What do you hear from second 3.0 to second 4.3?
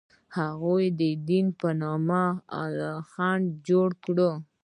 خنډ جوړ کړ.